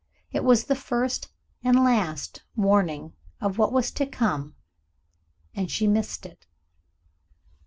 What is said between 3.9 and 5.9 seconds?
to come and she